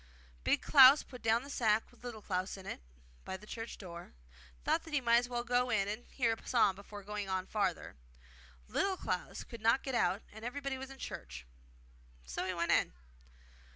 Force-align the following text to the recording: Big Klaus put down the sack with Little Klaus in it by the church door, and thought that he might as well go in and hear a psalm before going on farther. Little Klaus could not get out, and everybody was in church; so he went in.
Big 0.43 0.63
Klaus 0.63 1.03
put 1.03 1.21
down 1.21 1.43
the 1.43 1.49
sack 1.51 1.83
with 1.91 2.03
Little 2.03 2.23
Klaus 2.23 2.57
in 2.57 2.65
it 2.65 2.81
by 3.23 3.37
the 3.37 3.45
church 3.45 3.77
door, 3.77 4.01
and 4.13 4.63
thought 4.63 4.81
that 4.83 4.95
he 4.95 4.99
might 4.99 5.17
as 5.17 5.29
well 5.29 5.43
go 5.43 5.69
in 5.69 5.87
and 5.87 6.07
hear 6.09 6.33
a 6.33 6.47
psalm 6.47 6.75
before 6.75 7.03
going 7.03 7.29
on 7.29 7.45
farther. 7.45 7.97
Little 8.67 8.97
Klaus 8.97 9.43
could 9.43 9.61
not 9.61 9.83
get 9.83 9.93
out, 9.93 10.23
and 10.33 10.43
everybody 10.43 10.79
was 10.79 10.89
in 10.89 10.97
church; 10.97 11.45
so 12.25 12.47
he 12.47 12.53
went 12.55 12.71
in. 12.71 12.93